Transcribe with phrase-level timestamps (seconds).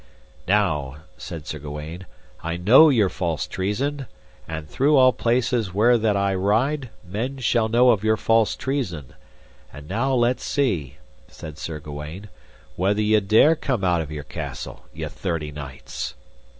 [0.47, 2.07] Now, said Sir Gawaine,
[2.41, 4.07] I know your false treason,
[4.47, 9.13] and through all places where that I ride men shall know of your false treason;
[9.71, 10.95] and now let see,
[11.27, 12.29] said Sir Gawaine,
[12.75, 16.15] whether ye dare come out of your castle, ye thirty knights.